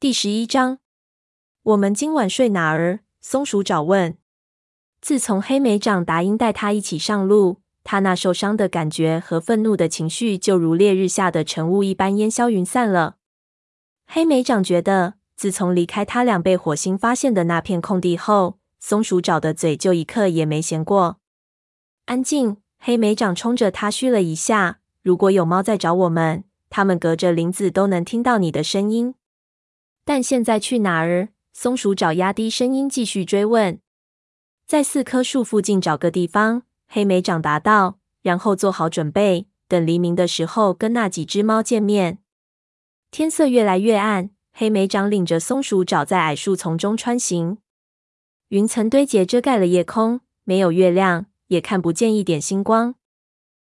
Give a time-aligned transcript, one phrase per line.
[0.00, 0.78] 第十一章，
[1.62, 3.00] 我们今晚睡哪儿？
[3.20, 4.16] 松鼠爪问。
[5.02, 13.16] 自从黑莓长答应带他一起上路，他那受伤的感觉和愤怒的情绪就如烈日下的晨雾一般烟消云散了。
[14.06, 21.18] 黑莓长觉得，自从离开他俩被火星发现的那片空地后，松鼠爪的嘴就一刻也没闲过。
[22.06, 22.56] 安静！
[22.78, 24.78] 黑莓长冲着他嘘了一下。
[25.02, 29.14] 如果有猫在找我们，他们隔着林子都能听到你的声音。
[30.04, 31.28] 但现在去哪儿？
[31.52, 33.80] 松鼠爪压低声音继续追问。
[34.66, 42.18] 在四棵树附近找个地方，黑莓长答道，然后做好准备，等黎明的时候跟那几只猫见面。
[43.10, 47.58] 天色越来越暗，黑莓长领着松鼠爪在矮树丛中穿行。
[48.48, 52.94] 云层堆结遮盖了夜空，没有月亮，也看不见一点星光。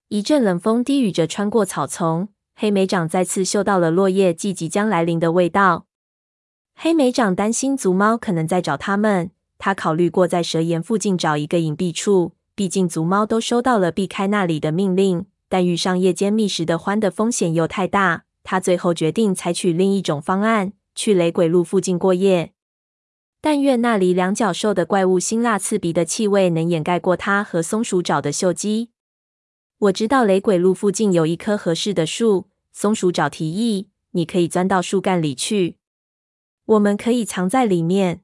[0.08, 5.85] 一阵冷风低语着穿过草丛，黑莓长再次嗅到了落叶季即将来临的味道。
[6.78, 15.26] 黑莓长担心族猫可能在找他们，他考虑过在蛇岩附近找一个隐蔽处，毕竟族猫都收到了避开那里的命令。
[15.48, 22.52] 但遇上夜间觅食的獾的风险又太大，他最后决定采取另一种方案，去雷鬼路附近过夜。
[23.42, 28.90] 但愿那里两脚兽的怪物辛辣刺鼻的气味能掩盖过他和松鼠爪的嗅机。
[29.78, 35.78] 我知道雷鬼路附近有一棵合适的树，松鼠爪提议，你可以钻到树干里去。
[36.66, 38.24] 我们可以藏在里面，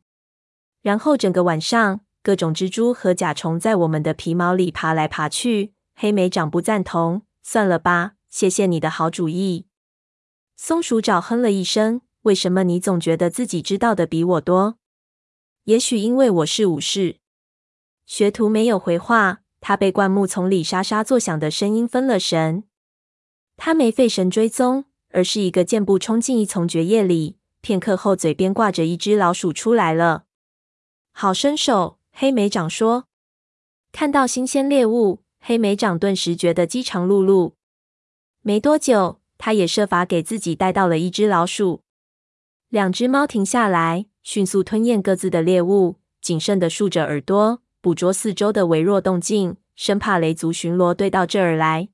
[0.81, 5.73] 然后整个晚上，各种蜘蛛和甲虫在我们的皮毛里爬来爬去。
[5.93, 9.67] 黑莓长不赞同，算了吧，谢谢你的好主意。
[10.55, 14.77] 松鼠爪哼了一声，为什么你总觉得自己知道的比我多？
[15.65, 17.17] 也许因为我是武士。
[18.07, 22.63] 学徒没有回话，他被灌木丛里沙沙作响的声音分了神。
[23.55, 27.37] 他没费神追踪，而是一个箭步冲进一丛蕨叶里。
[27.61, 30.25] 片刻后，嘴边挂着一只老鼠出来了。
[31.11, 33.05] 好身手，黑莓长说。
[33.91, 37.53] 看到新鲜猎物，黑莓长顿时觉得饥肠辘辘。
[38.41, 41.83] 没多久，他也设法给自己带到了一只老鼠。
[42.69, 51.89] 两只猫停下来，迅速吞咽各自的猎物，谨慎地竖着耳朵，捕捉四周的微弱动静，生怕雷族巡逻队到这儿来。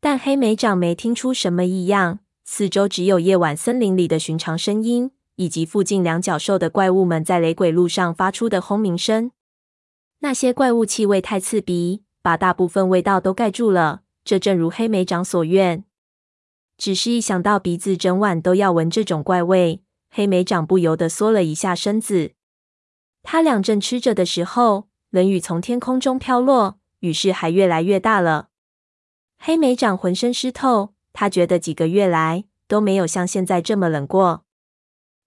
[0.00, 2.20] 但黑莓长没听出什么异样。
[2.54, 9.30] 四周只有夜晚森林里的寻常声音，以及附近两脚兽的怪物们在雷鬼路上发出的轰鸣声。
[10.18, 14.02] 那些怪物气味太刺鼻，把大部分味道都盖住了。
[14.22, 15.84] 这正如黑莓长所愿。
[16.76, 19.80] 只是一想到鼻子整晚都要闻这种怪味，
[20.10, 22.32] 黑莓长不由得缩了一下身子。
[23.22, 28.48] 他俩正吃着的时候，冷雨从天空中飘落，雨势还越来越大了。
[29.38, 30.92] 黑莓长浑身湿透。
[31.12, 34.44] 他觉得几个月来都没有像现在这么冷过。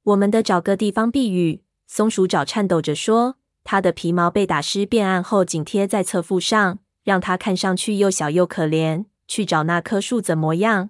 [0.03, 1.63] 我们得找个地方避雨。
[1.87, 9.05] 松鼠爪颤抖着说：“它的皮毛被打湿变暗后紧贴在侧腹上，让它看上去又小又可怜。
[9.27, 10.89] 去找那棵树怎么样？”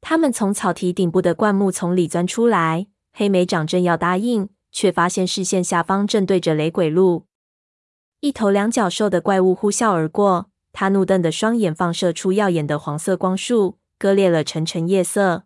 [0.00, 2.86] 他们从草堤顶部的灌木丛里钻出来。
[3.12, 7.26] 黑莓长正要答应，却发现视线下方正对着雷鬼路，
[8.20, 10.50] 一头两脚兽的怪物呼啸而过。
[10.72, 13.78] 他怒瞪的双眼放射出耀眼的黄色光束。
[14.04, 15.44] 割裂了沉沉夜色。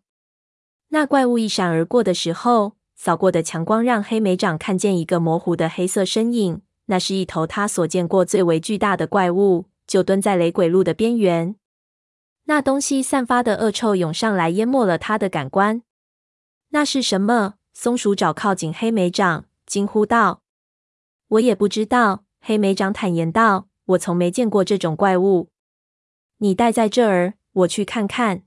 [0.88, 6.62] 那怪物一闪而过的时候，扫过的强光让黑莓长看见一个模糊的黑色身影。
[6.86, 11.54] 那是一头他所见过最为巨大的怪物，就蹲在雷鬼路的边缘。
[12.46, 15.82] 那东西散发的恶臭涌上来，淹没了他的感官。
[16.70, 17.54] 那是什么？
[17.72, 20.42] 松鼠爪靠近黑莓长，惊呼道
[21.28, 25.50] ：“我也不知道。”黑莓长坦言道：“我从没见过这种怪物。
[26.38, 28.42] 你待在这儿。”我去看看。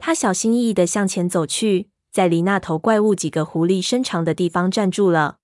[0.00, 5.36] 他小心翼翼地向前走去，在离那头怪物几个狐狸身长的地方站住了。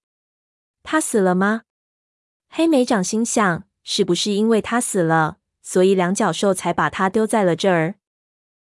[0.83, 1.63] 他死了吗？
[2.49, 7.97] 黑莓长心想：是不是因为他死了，所以两脚兽才把他丢在了这儿？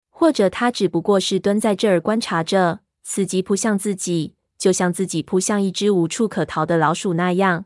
[0.09, 7.65] 或者他只不过是蹲在这儿观察着，伺机扑向自己，就像自己扑向一只无处可逃的老鼠那样？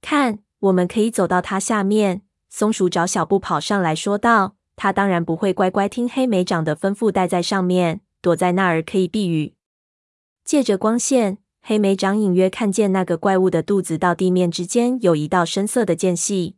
[0.00, 2.22] 看，我们可以走到它下面。
[2.48, 4.55] 松鼠找小步跑上来说道。
[4.76, 9.54] 他当然不会乖乖听黑莓长的吩咐，待在上面，躲在那儿可以避雨。
[10.44, 16.56] 借着光线，黑莓长隐约看见那个怪物的肚子到地面之间有一道深色的间隙。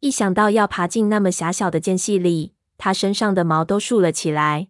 [0.00, 4.68] 一想到要爬进那么狭小的间隙里，他身上的毛都竖了起来。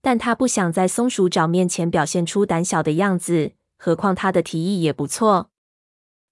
[0.00, 5.50] 但他不想在松鼠爪面前表现出胆小的样子，何况他的提议也不错，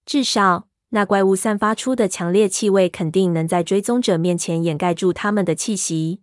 [0.05, 0.67] 至少。
[0.95, 6.21] 那怪物散发出的强烈气味，肯定能在追踪者面前掩盖住他们的气息。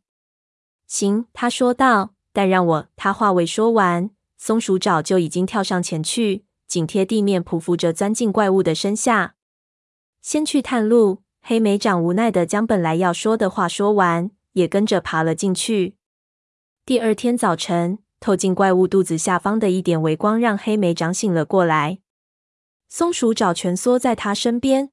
[0.87, 2.14] 行，他说道。
[2.32, 2.88] 但让我……
[2.94, 9.34] 他话未说完，松鼠爪就已经跳上前去，紧贴地面匍匐着，钻进怪物的身下。
[10.22, 11.23] 先去探路。
[11.43, 15.96] 黑莓长无奈的将本来要说的话说完，也跟着爬了进去。
[16.87, 21.99] 第二天早晨，透进怪物肚子下方的一点微光让黑莓长醒了过来。
[22.92, 24.90] 松鼠爪蜷缩在他身边，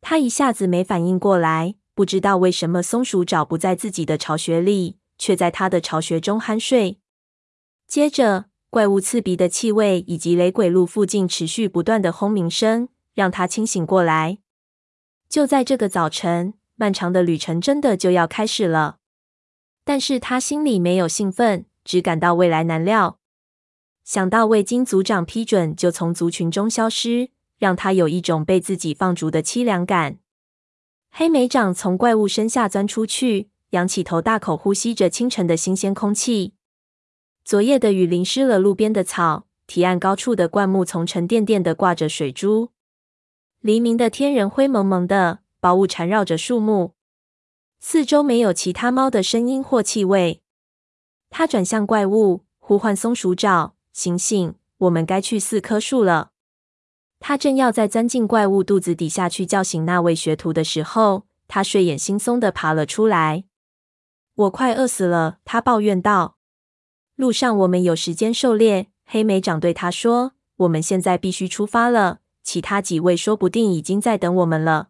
[0.00, 6.98] 他一下子没反应过来，不知道为什么松鼠爪不在自己的巢穴里，却在他的巢穴中酣睡。
[7.86, 14.38] 接着，怪物刺鼻的气味以及雷鬼路附近持续不断的轰鸣声，让他清醒过来。
[15.28, 18.96] 就在这个早晨，漫长的旅程真的就要开始了。
[19.84, 23.20] 但是他心里没有兴奋，只感到未来难料。
[24.04, 30.18] 想到未经族长批准就从族群中消失，让他有一种被自己放逐的凄凉感。
[31.10, 36.52] 黑莓长从怪物身下钻出去，仰起头，大口呼吸着清晨的新鲜空气。
[37.44, 42.70] 昨夜的雨淋湿了路边的草，堤岸高处的灌木丛沉甸甸的挂着水珠。
[43.60, 46.92] 黎明的天仍灰蒙蒙的，薄雾缠绕着树木，
[47.80, 50.42] 四周没有其他猫的声音或气味。
[51.30, 56.32] 他转向怪物，呼唤松鼠爪：“醒醒，我们该去四棵树了。”
[57.18, 63.44] 他正要再钻进怪物肚子底下去叫醒那位学徒的时候，他睡眼惺忪的爬了出来。
[64.34, 66.36] “我快饿死了。”他抱怨道。
[67.16, 74.88] “路上我们有时间狩猎。”黑莓长对他说：“我们现在必须出发了。”其他几位说不定已经在等我们了。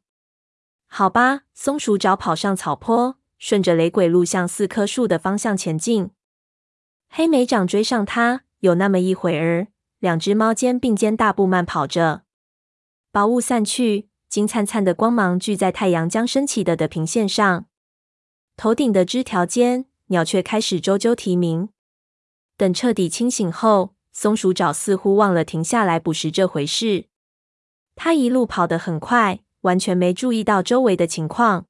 [0.86, 6.10] 好吧，松鼠爪跑上草坡，顺着雷鬼路向四棵树的方向前进。
[7.08, 9.66] 黑莓长追上他，有那么一会儿，
[9.99, 12.22] 两只猫肩并肩大步慢跑着。
[13.12, 17.66] 薄雾散去，金灿灿的光芒聚在太阳将升起的的平线上。
[18.56, 21.69] 头顶的枝条间，鸟雀开始啾啾啼鸣。
[22.56, 27.08] 等彻底清醒后，松鼠爪似乎忘了停下来捕食这回事。
[27.94, 31.67] 它一路跑得很快，完全没注意到周围的情况。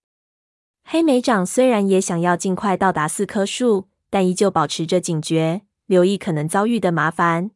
[0.84, 7.50] 黑莓掌虽然也想要尽快到达四棵树，但依旧保持着警觉，留意可能遭遇的麻烦。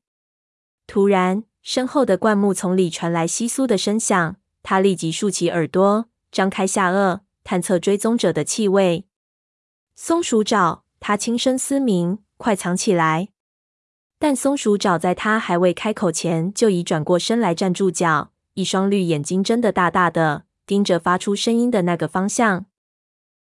[0.86, 9.06] 突然，身后的灌木丛里传来窸窣的声响，他立即竖起耳朵，张开下颚，探测追踪者的气味。
[9.94, 13.28] 松鼠爪，他轻声嘶鸣：“快藏起来！”
[14.18, 18.32] 但松鼠爪在他还未开口前，就已转过身来站住脚。
[18.54, 22.66] 一双绿眼睛睁得大大的，盯着发出声音的那个方向。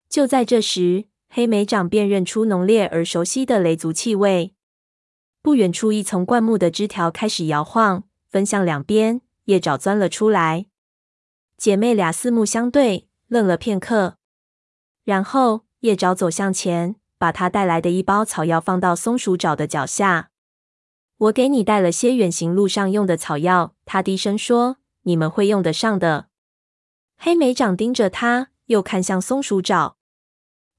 [0.08, 4.54] 就在这时，黑莓长辨认出浓烈而熟悉的雷族气味。
[5.42, 9.22] 不远处，一丛灌木的枝条开始摇晃，分向两边。
[9.46, 10.68] 叶爪钻了出来。
[11.58, 14.18] 姐妹俩四目相对，愣了片刻，
[15.04, 20.30] 然后叶爪走向前，把他带来的一包草药放到松鼠爪的脚下。
[21.18, 24.78] 我给你带了些远行路上用的草药，他低声说。
[25.04, 26.28] 你们会用得上的。
[27.18, 29.98] 黑莓长盯着他，又看向松鼠爪。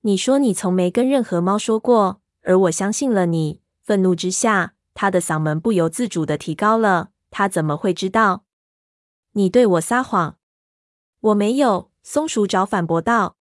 [0.02, 3.61] 你说你从没跟任何猫说过，而我相信了你。
[3.82, 7.10] 愤怒之下，他的嗓门不由自主的提高了。
[7.30, 8.44] 他怎么会知道？
[9.32, 10.38] 你对我撒谎。
[11.20, 11.90] 我没有。
[12.02, 13.36] 松鼠爪反驳道。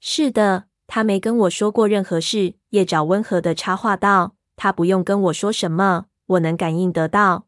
[0.00, 2.54] 是的，他没跟我说过任何事。
[2.70, 4.36] 叶爪温和的插话道。
[4.56, 7.46] 他不用跟我说什么，我能感应得到。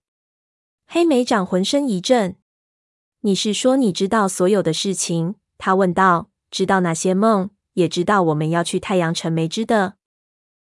[0.87, 2.37] 黑莓长浑身一震。
[3.21, 5.37] 你是说你知道所有的事情？
[5.59, 6.31] 他问道。
[6.49, 9.97] 知道那些梦，也知道我们要去太阳城没知的。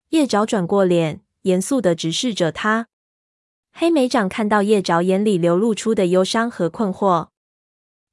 [0.10, 2.88] 叶爪转过脸，严肃地直视着他。
[3.72, 7.30] 黑莓长看到叶爪眼里流露出的忧伤和困惑。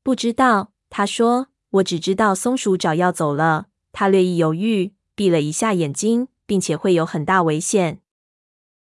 [0.03, 1.49] 不知道，他说。
[1.73, 3.67] 我只知道松鼠爪要走了。
[3.93, 8.01] 他略一犹豫，闭了一下眼睛，并且会有很大危险。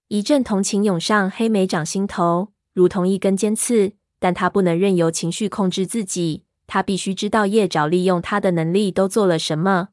[0.06, 3.94] 一阵同情涌上黑莓长心头，如同一根尖刺。
[4.20, 9.88] 但他不能任由情绪控制自己，他必须知道叶爪利用他的能力都做了什么。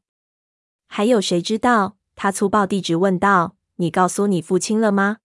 [0.86, 1.96] 还有谁知道？
[2.14, 5.18] 他粗暴地质问道：“你告诉你父亲了吗？”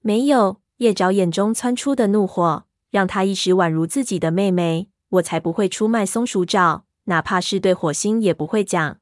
[0.00, 0.60] 没有。
[0.78, 4.90] 叶爪眼中窜出的怒火让他一时宛如自己的妹妹。
[5.08, 8.98] 我才不会出卖松鼠爪，哪怕是对火星也不会讲。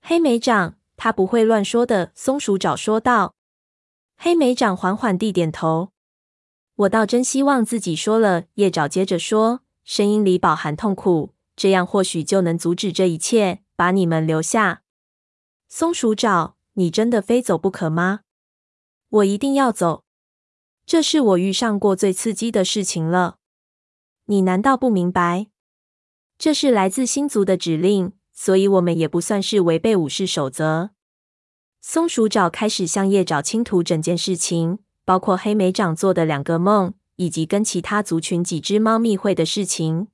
[0.00, 2.10] 黑莓长，他不会乱说的。
[2.16, 3.34] 松鼠爪说道。
[4.16, 5.90] 黑莓长缓缓地点头。
[6.74, 8.44] 我倒真希望自己说了。
[8.54, 14.82] 叶爪接着说，声音里饱含痛苦，这样或许就能阻止这一切，把你们留下。
[15.68, 18.20] 松鼠爪，你真的非走不可吗？
[19.10, 20.02] 我一定要走。
[20.86, 23.36] 这是我遇上过最刺激的事情了。
[24.24, 25.48] 你难道不明白？
[26.38, 30.92] 这是来自星族的指令，所以我们也不算是违背武士守则。
[31.82, 34.78] 松鼠爪开始向叶爪倾吐整件事情。
[35.02, 40.06] 包括黑莓长做的两个梦，以及跟其他族群几只猫密会的事情。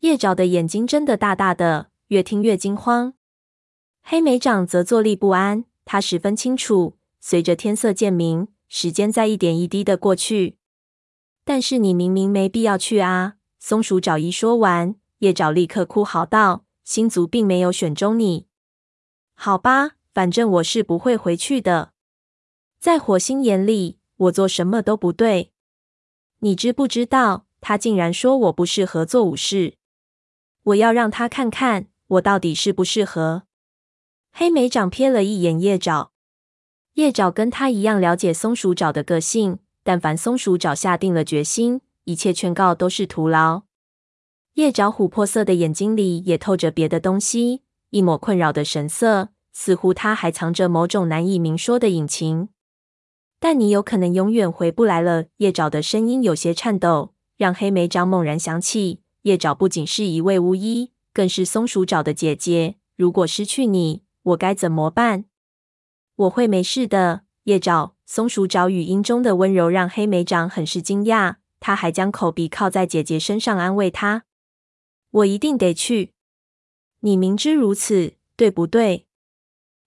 [0.00, 3.12] 叶爪的眼睛睁得大大的，越听越惊慌。
[4.02, 10.58] 黑莓长则坐立不安，他十分清楚，随着天色渐明，时间在一点一滴的过去。
[11.44, 13.36] 但是你明明没必要去啊！
[13.60, 18.48] 松鼠爪一说完，叶爪立刻哭嚎道：“星族并没有选中你。”
[19.34, 21.92] 好吧，反正我是不会回去的。
[22.80, 25.52] 在火星眼里，我做什么都不对。
[26.40, 29.74] 你知不知道，他竟然说我不适合做武士？
[30.64, 33.45] 我要让他看看我到底适不适合。
[34.38, 36.10] 黑莓长瞥了一眼叶爪，
[36.92, 39.60] 叶爪跟他一样了解松鼠爪的个性。
[39.82, 43.62] 但凡松鼠爪下定了决心，一切劝告都是徒劳。
[44.52, 52.50] 叶爪琥珀色的眼睛里也透着别的东西，一抹困扰的神色，似乎他还藏着某种难以明说的隐情。
[53.40, 55.28] 但你有可能永远回不来了。
[55.38, 62.74] 叶爪的声音有些颤抖，让黑莓长猛然想起，叶爪不仅是一位巫医，更是松鼠爪的姐姐。
[62.96, 65.26] 如果失去你，我该怎么办？
[66.16, 67.94] 我会没事的，叶爪。
[68.04, 74.24] 松鼠爪语音中的温柔让黑莓长很是惊讶，他还将口鼻靠在姐姐身上安慰她
[75.10, 76.12] ：“我一定得去，
[77.00, 79.06] 你明知如此，对不对？”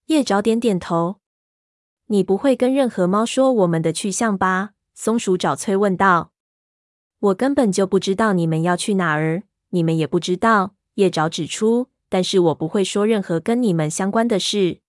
[0.07, 1.21] 叶爪点点头。
[2.07, 6.33] “你不会跟任何猫说我们的去向吧？”松鼠爪催问道。
[7.19, 11.87] “我根本就不知道你们要去哪儿，你们也不知道。”叶爪指出。
[12.09, 14.79] “但是我不会说任何跟你们相关的事。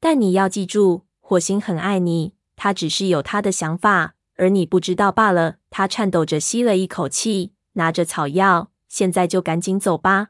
[0.00, 5.56] 但你要记住，火星很爱你。”他只是有他的想法，而你不知道罢了。
[5.70, 10.28] 他颤抖着吸了一口气，拿着草药，现在就赶紧走吧。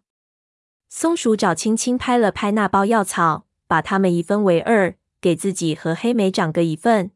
[0.89, 7.11] 松鼠爪轻轻拍了拍那包药草，把它们一分为二，给自己和黑莓长各一份。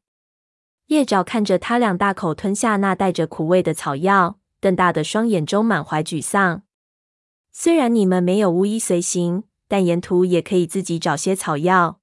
[0.88, 6.62] 叶爪看着他俩大口吞下那带着苦味的草药，瞪大的双眼中满怀沮丧。
[7.56, 12.00] 虽然你们没有巫医随行，但沿途也可以自己找些草药。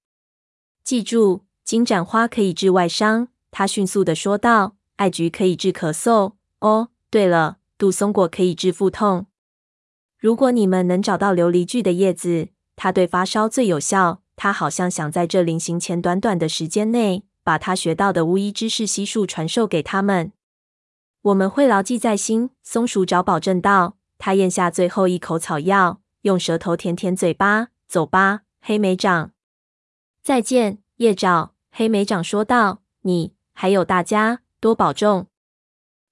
[0.83, 1.43] 记住。
[1.63, 4.75] 金盏花可以治外伤，他迅速的说道。
[4.95, 6.33] 艾菊可以治咳嗽。
[6.59, 9.27] 哦，对了，杜松果可以治腹痛。
[10.17, 14.21] 如果你们能找到琉璃苣的叶子，它对发烧最有效。
[14.35, 20.31] 他好像想在这临行前短短的时间内，把他学到的巫医知识悉数传授给他们。
[21.21, 22.49] 我们会牢记在心。
[22.63, 23.97] 松鼠找保证道。
[24.23, 27.69] 他咽下最后一口草药，用舌头舔舔嘴巴。
[27.87, 29.31] 走吧，黑莓长。
[30.21, 31.53] 再见，叶爪。
[31.71, 35.25] 黑莓长说道：“你还有大家多保重。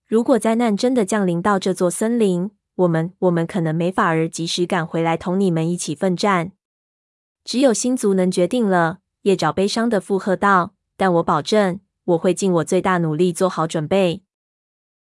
[0.07, 6.53] 如果灾难真的降临到这座森林，我们我们可能没法儿及时赶回来同你们一起奋战。
[7.43, 14.23] 只有星族能决定了。”叶爪悲伤的附和道：“但我保证，我会尽我最大努力做好准备。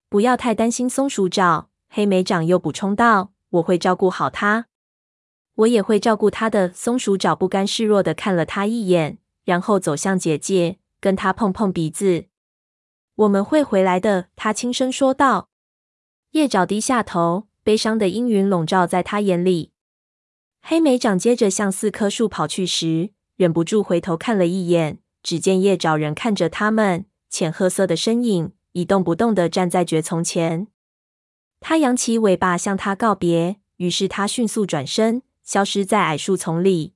[0.09, 4.65] 不要太担心松鼠爪。”黑莓长又补充道：“我会照顾好它，
[5.53, 9.19] 我也会照顾它的。”松鼠爪不甘示弱的看了他一眼。
[9.45, 12.25] 然后走向姐姐，跟他碰碰鼻子。
[13.15, 15.47] 我们会回来的，他轻声说道。
[16.31, 19.71] 叶爪低下头，悲伤的阴云笼罩在他眼里。
[20.61, 30.67] 黑莓长接着向四棵树跑去时，忍不住回头看了一眼，只见叶爪人看着他们，浅褐色的身影一动不动的站在蕨丛前。
[31.67, 36.93] 他扬起尾巴向他告别，于是他迅速转身，消失在矮树丛里。